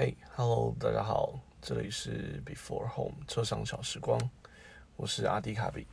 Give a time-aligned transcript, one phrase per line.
[0.00, 4.16] 嘿，Hello，大家好，这里是 Before Home 车上小时光，
[4.94, 5.88] 我是阿迪卡比。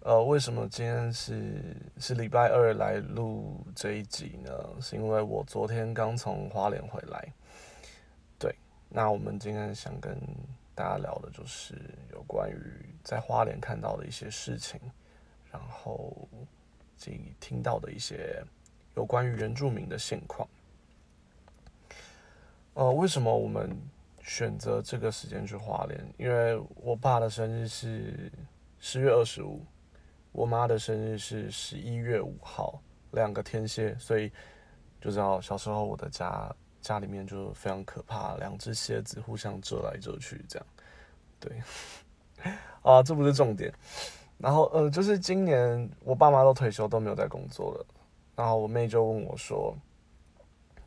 [0.00, 1.62] 呃，为什么今天是
[1.98, 4.52] 是礼拜二来录这一集呢？
[4.80, 7.32] 是因为我昨天刚从花莲回来。
[8.40, 8.52] 对，
[8.88, 10.18] 那我们今天想跟
[10.74, 11.76] 大家聊的就是
[12.10, 12.56] 有关于
[13.04, 14.80] 在花莲看到的一些事情，
[15.48, 16.28] 然后
[16.96, 18.42] 及听到的一些
[18.96, 20.48] 有关于原住民的现况。
[22.74, 23.70] 呃，为什么我们
[24.22, 26.14] 选择这个时间去花莲？
[26.16, 28.32] 因为我爸的生日是
[28.78, 29.62] 十月二十五，
[30.32, 34.32] 我妈的生日是十一月五号，两个天蝎，所以
[35.02, 36.50] 就知道小时候我的家
[36.80, 40.66] 家里面就非常可怕，两只蝎子互相折来折去，这样。
[41.38, 41.62] 对，
[42.80, 43.70] 啊，这不是重点。
[44.38, 47.86] 然后，呃，就是今年我爸妈都退休，都没有在工作了。
[48.34, 49.76] 然后我妹就问我说。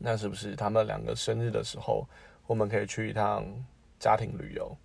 [0.06, 2.06] 那是不是他们两个生日的时候，
[2.46, 3.44] 我们可以去一趟
[3.98, 4.76] 家庭旅游？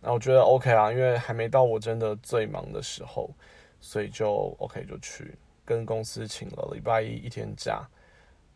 [0.00, 3.28] 那我觉得 OK 啊，因为还没到我真的最忙的时候，
[3.80, 7.84] 所以就 OK 就去，跟公司请了礼拜一一天假。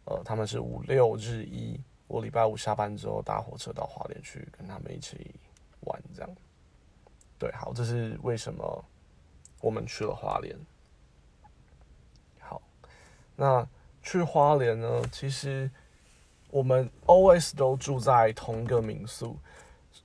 [0.04, 5.34] 呃，他们是五六日一，我礼拜五下班之后搭火车到华联去跟他们一起
[5.80, 6.30] 玩，这样。
[7.40, 8.84] 对，好，这是为什么
[9.60, 10.56] 我们去了华联。
[12.38, 12.62] 好，
[13.34, 13.66] 那。
[14.00, 15.70] 去花莲呢，其实
[16.50, 19.36] 我们 always 都住在同一个民宿。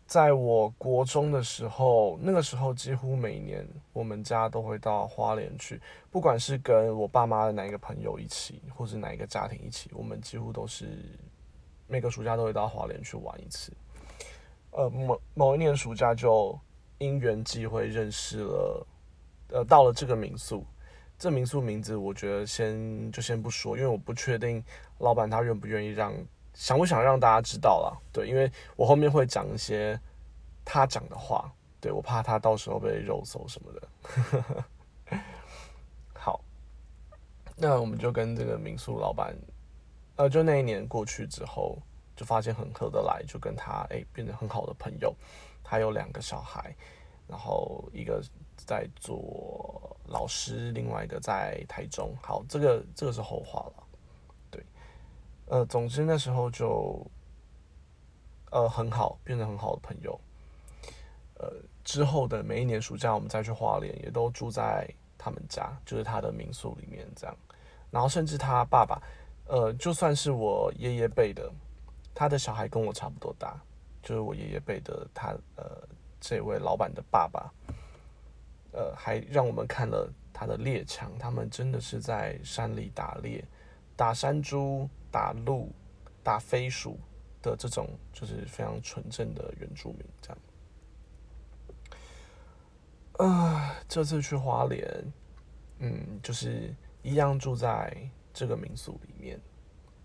[0.06, 11.18] 在我国中的时候，那个时候几乎每年我们家都会到花莲去，不管是跟我爸妈的哪一个朋友一起，或是哪一个家庭一起，我们几乎都是
[11.88, 13.72] 每个暑假都会到花莲去玩一次。
[14.72, 16.60] 呃，某某一年暑假就
[16.98, 18.88] 因缘际会认识了，
[19.50, 20.66] 呃，到了这个民宿。
[21.24, 24.62] 这民宿名字，我觉得先就先不说，因为我不确定
[24.98, 26.14] 老板他愿不愿意让，
[26.54, 27.98] 想不想让大家知道啦。
[28.12, 29.98] 对，因为我后面会讲一些
[30.66, 31.50] 他讲的话，
[31.80, 34.66] 对我怕他到时候被肉搜什么的。
[36.14, 36.42] 好，
[37.56, 39.34] 那我们就跟这个民宿老板，
[40.18, 41.78] 呃，就那一年过去之后，
[42.18, 45.16] 就发现很合得来，就跟他哎变成很好的朋友。
[45.64, 46.76] 他有两个小孩，
[47.30, 48.22] 然后一个。
[48.66, 49.62] 在做
[50.13, 52.16] 老师，另外一个在台中。
[52.22, 53.84] 好，这个这个是后话了。
[54.51, 54.63] 对，
[55.47, 57.03] 呃，总之那时候就，
[58.52, 60.18] 呃，很好，变成很好的朋友。
[61.40, 61.52] 呃，
[61.84, 64.88] 之后的每一年暑假，我们再去花莲，也都住在
[65.18, 67.35] 他们家，就是他的民宿里面这样。
[67.90, 69.02] 然后甚至他爸爸，
[69.47, 71.52] 呃，就算是我爷爷辈的，
[72.13, 73.59] 他的小孩跟我差不多大，
[74.03, 75.66] 就是我爷爷辈的他，呃，
[76.22, 77.52] 这位老板的爸爸。
[78.73, 83.45] 呃，还让我们看了他的猎枪，他们真的是在山里打猎，
[83.95, 85.72] 打山猪、打鹿、
[86.23, 87.00] 打飞鼠
[87.39, 90.38] 的这种，就是非常纯正的原住民这样。
[93.19, 94.84] 啊，这次去花莲，
[95.78, 96.73] 嗯，就是
[97.03, 97.95] 一样住在
[98.34, 99.40] 这个民宿里面，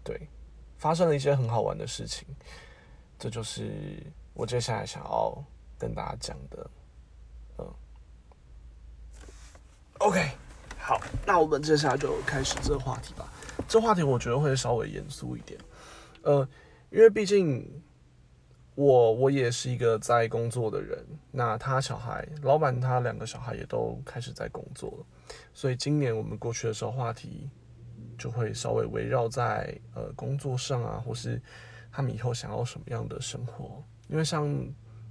[0.04, 0.28] 对，
[0.76, 2.28] 发生了一些很好玩的事情，
[3.18, 4.02] 这就是
[4.34, 5.42] 我接下来想要
[5.78, 6.70] 跟大家讲的。
[10.08, 10.26] OK，
[10.78, 13.30] 好，那我们接下来就开始这个话题吧。
[13.68, 15.60] 这话题我觉得会稍微严肃一点，
[16.22, 16.48] 呃，
[16.88, 17.70] 因为毕竟
[18.74, 25.06] 我我也是一个在工作的人，那他小孩老板他两个小孩也都开始在工作了，
[25.52, 27.50] 所以今年我们过去的时候话题
[28.16, 31.38] 就会稍微围绕在呃工作上啊，或是
[31.92, 33.84] 他们以后想要什么样的生活。
[34.08, 34.48] 因为像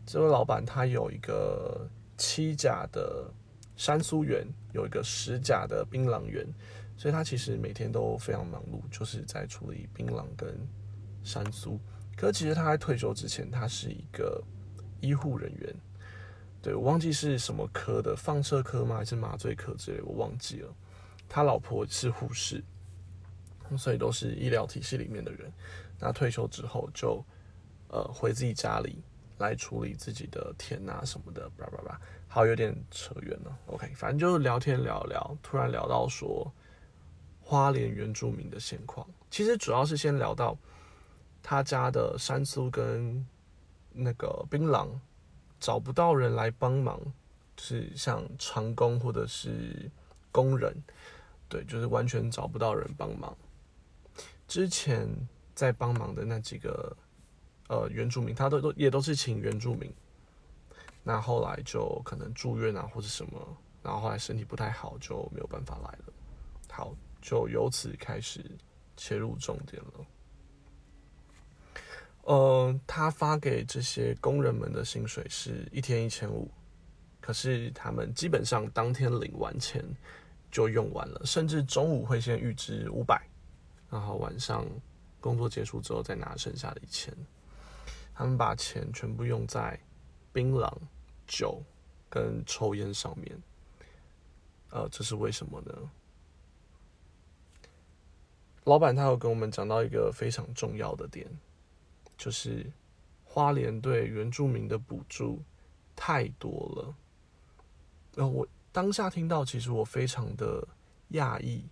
[0.07, 1.87] 这位老板他有一个
[2.17, 3.31] 七甲的。
[3.77, 6.45] 山苏园有一个十甲的槟榔园，
[6.97, 10.57] 所以他其实每天都非常忙碌，就是在处理槟榔跟
[11.23, 11.79] 山苏。
[12.15, 14.43] 可其实他在退休之前，他是一个
[14.99, 15.75] 医护人员，
[16.59, 18.97] 对我忘记是什么科的，放射科吗？
[18.97, 20.75] 还是麻醉科之类，我忘记了。
[21.29, 22.63] 他老婆是护士，
[23.77, 25.53] 所以都是医疗体系里面的人。
[25.99, 27.23] 那退休之后就
[27.89, 29.03] 呃回自己家里。
[29.39, 33.57] 来处理自己的田啊什么的，叭叭叭，好有点扯远了。
[33.67, 36.51] OK，反正就是聊天聊聊，突然聊到说
[37.41, 39.07] 花莲原住民的现况。
[39.31, 40.57] 其实主要是先聊到
[41.41, 43.25] 他家的山苏跟
[43.91, 44.89] 那个槟榔
[45.59, 46.99] 找不到人来帮忙，
[47.57, 49.89] 是像长工或者是
[50.31, 50.75] 工人，
[51.49, 53.35] 对，就是完全找不到人帮忙。
[54.47, 55.07] 之前
[55.55, 56.95] 在帮忙的那几个。
[57.69, 59.93] 呃，原住民他都都也都是请原住民，
[61.07, 66.13] 那后来就可能住院啊或者什么，然后后来身体不太好就没有办法来了。
[66.69, 68.43] 好，就由此开始
[68.97, 70.05] 切入重点了。
[72.23, 76.51] 呃，他发给这些工人们的薪水是一天一千五，
[77.21, 79.81] 可是他们基本上当天领完钱
[80.51, 83.25] 就用完了，甚至中午会先预支五百，
[83.89, 84.65] 然后晚上
[85.21, 87.15] 工作结束之后再拿剩下的一千。
[88.13, 89.79] 他们把钱全部用在
[90.33, 90.69] 槟榔、
[91.27, 91.61] 酒
[92.09, 93.41] 跟抽烟上面。
[94.69, 95.73] 呃，这是为什么呢？
[98.65, 101.25] 老板他有跟我们讲到一个非常重要的点，
[102.17, 102.69] 就是
[103.23, 105.41] 花莲对原住民的补助
[105.95, 106.95] 太多了。
[108.15, 110.67] 然后我当下听到，其实我非常的
[111.11, 111.63] 讶异，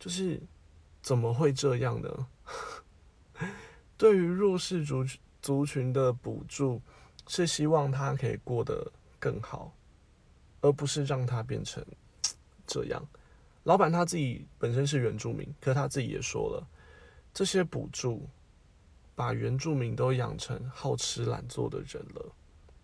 [0.00, 0.42] 就是
[1.00, 2.26] 怎么会这样呢？
[3.96, 5.04] 对于弱势族
[5.40, 6.82] 族群的补助，
[7.28, 9.72] 是希望他可以过得更好，
[10.60, 11.84] 而不是让他变成
[12.66, 13.04] 这样。
[13.64, 16.66] 老板他自己本身是原住民，可他自己也说了，
[17.34, 18.28] 这些补助
[19.14, 22.32] 把原住民都养成好吃懒做的人了，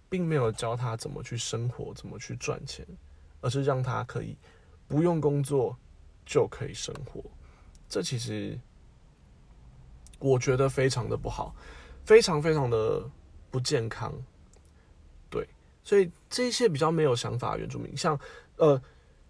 [0.08, 2.84] 并没有教他怎么去生活，怎么去赚钱，
[3.40, 4.36] 而是让他可以
[4.88, 5.76] 不用工作
[6.26, 7.22] 就可以生活。
[7.88, 8.58] 这其实
[10.18, 11.54] 我觉得非常的不好，
[12.04, 13.08] 非常非常的
[13.50, 14.12] 不健康。
[15.84, 18.18] 所以这些比较没有想法的原住民，像
[18.56, 18.80] 呃，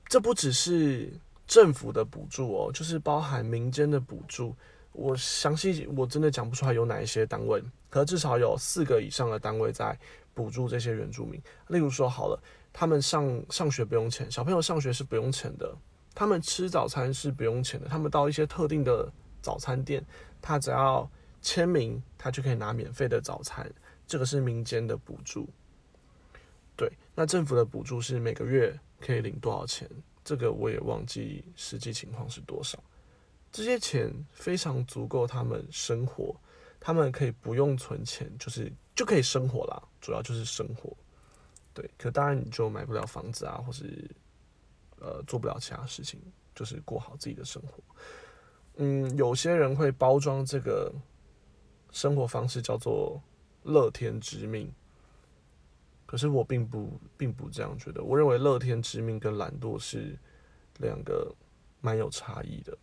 [0.06, 1.12] 这不只是。
[1.44, 4.54] 政府的补助哦，就是包含民间的补助。
[4.93, 9.99] 我详细我真的讲不出来有哪一些单位，可至少有四个以上的单位在
[10.32, 11.38] 补助这些原住民。
[11.69, 15.76] 例如说，好了，他们上上学不用钱，小朋友上学是不用钱的，
[16.14, 19.12] 他们吃早餐是不用钱的，他们到一些特定的
[19.43, 20.02] 早餐店，
[20.40, 21.10] 他只要
[21.43, 23.70] 签名，他就可以拿免费的早餐。
[24.06, 25.46] 这个是民间的补助。
[26.76, 29.88] 对，那政府的补助是每个月可以领多少钱？
[30.24, 32.78] 这个我也忘记实际情况是多少，
[33.50, 36.34] 这些钱非常足够他们生活，
[36.78, 40.96] 他们可以不用存钱，就是就可以生活啦，主要就是生活。
[41.74, 44.08] 对，可当然你就买不了房子啊，或是
[45.00, 46.20] 呃做不了其他事情，
[46.54, 47.82] 就是过好自己的生活。
[48.76, 50.92] 嗯，有些人会包装这个
[51.90, 53.20] 生活方式叫做
[53.64, 54.72] 乐天之命。
[56.12, 60.14] 可是我并不并不这样觉得，我认为乐天知命跟懒惰是
[60.76, 61.35] 两个
[61.81, 62.76] 蛮有差异的。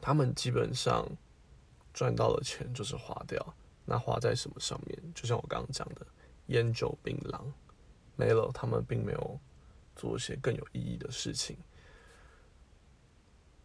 [0.00, 1.08] 他们基本上
[1.94, 3.54] 赚到了钱就是花掉，
[3.84, 4.98] 那花在什么上面？
[5.14, 6.04] 就像我刚刚讲的，
[6.46, 7.40] 烟酒槟榔
[8.16, 9.38] 没了，他们并没有
[9.94, 11.56] 做一些更有意义的事情。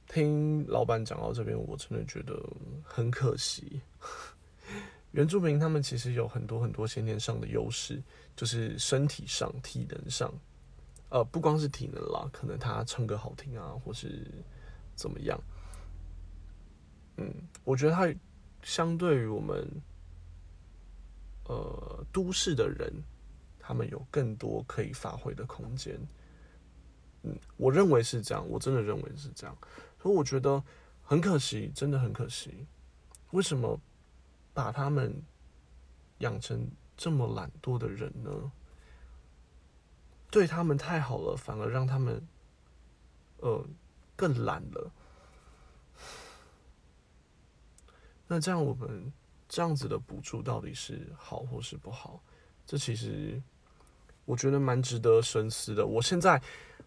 [0.06, 2.40] 听老板讲到这边，我真的觉得
[2.84, 3.82] 很可惜。
[5.12, 8.04] 原住民他们其实有很多很多先天上的优势，
[8.36, 10.32] 就是身体上、体能上，
[11.10, 14.30] 呃，不光是体能啦，可能他唱歌好听啊，或是
[14.96, 15.40] 怎么样。
[17.16, 17.34] 嗯，
[17.64, 18.14] 我觉得他
[18.62, 19.66] 相对于我们，
[21.46, 22.94] 呃，都市的人，
[23.58, 25.98] 他们有更多可以发挥的空间。
[27.24, 29.58] 嗯，我认为是这样，我真的认为是这样，
[30.00, 30.62] 所以我觉得
[31.02, 32.68] 很可惜，真的很可惜。
[33.32, 33.80] 为什么？
[34.58, 35.14] 把他们
[36.18, 36.68] 养成
[36.98, 38.52] 这么懒惰的人呢？
[40.32, 42.28] 对他们太好了，反而让他们
[43.38, 43.64] 呃
[44.16, 44.92] 更懒了。
[48.28, 49.14] 那这样我们
[49.48, 52.20] 这样子的补助到底是好或是不好？
[52.66, 53.40] 这其实
[54.26, 55.86] 我觉得蛮值得深思的。
[55.86, 56.42] 我现在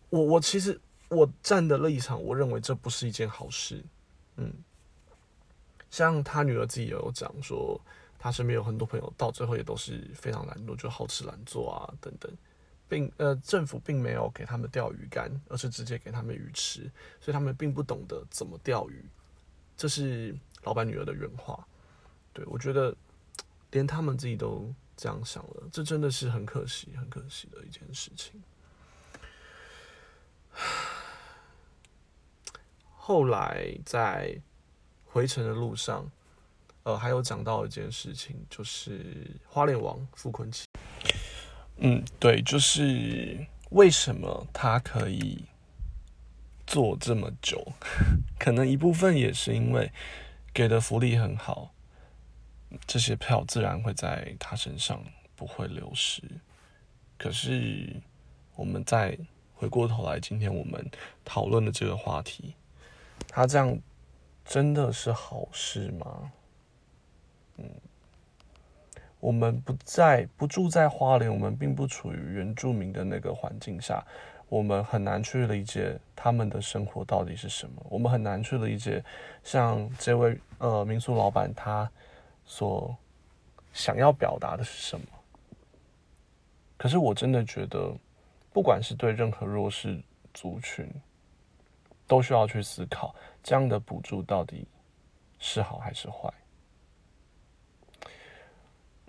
[0.09, 3.85] 我我其实我站的立场，我认为这不是一件好事。
[4.39, 4.53] 嗯。
[5.91, 7.81] 像他女儿自己也有讲说，
[8.19, 12.31] 他身边有很多朋友，到最后也都是非常懒惰，就好吃懒做啊等等，
[12.89, 16.83] 并呃政府并没有给他们钓鱼竿，而是直接给他们鱼吃，
[17.21, 19.05] 所以他们并不懂得怎么钓鱼。
[19.77, 21.67] 这是老板女儿的原话。
[22.33, 22.95] 对我觉得，
[23.73, 28.41] 连他们自己都这样想了，这真的是很可惜、很可惜的一件事情。
[32.95, 34.41] 后来在。
[35.13, 36.09] 回程的路上，
[36.85, 40.67] 呃，还有讲到一件事情，就是花脸王傅坤奇。
[41.79, 45.45] 嗯，对，就是为什么他可以
[46.65, 47.73] 做这么久？
[48.39, 49.91] 可能一部分也是因为
[50.55, 51.75] 给的福利很好，
[52.87, 55.03] 这些票自然会在他身上
[55.35, 56.23] 不会流失。
[57.19, 58.01] 可是，
[58.55, 59.19] 我们再
[59.55, 60.89] 回过头来，今天我们
[61.25, 62.55] 讨论的这个话题，
[63.27, 63.77] 他这样。
[64.51, 66.33] 真的是好事吗？
[67.59, 67.71] 嗯，
[69.21, 74.05] 我们不在不住在花莲，我们并不处于原住民的那个环境下，
[74.49, 77.81] 我们很难去理解他们的生活到底是什么。
[77.89, 79.05] 我们很难去理解，
[79.45, 81.89] 像这位呃民宿老板，他
[82.45, 82.93] 所
[83.73, 85.07] 想要表达的是什么。
[86.77, 87.95] 可是我真的觉得，
[88.53, 90.03] 不管是对任何弱势
[90.35, 90.93] 族群，
[92.11, 94.67] 都需要去思考这样的补助到底
[95.39, 96.29] 是好还是坏。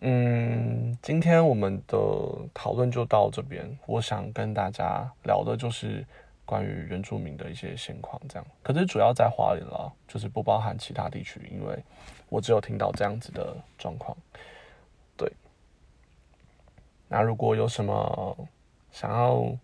[0.01, 1.97] 嗯，今天我们的
[2.53, 3.75] 讨论就到这边。
[3.87, 6.05] 我想跟大家聊的就是
[6.45, 8.45] 关于原住民的一些现况，这样。
[8.61, 11.83] 可是主要在花莲了，就是不包含其他地区，因为
[12.29, 14.15] 我只有听到这样子的状况。
[15.17, 15.31] 对。
[17.07, 18.37] 那如果有什么
[18.91, 19.57] 想要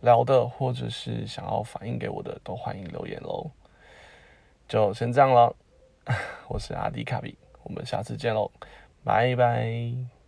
[0.00, 3.50] 聊的，或者是想要反映给我的，都欢迎留言喽。
[4.68, 5.54] 就先这样了，
[6.48, 8.50] 我是阿迪卡比，我们下次见喽。
[9.02, 10.19] 拜拜。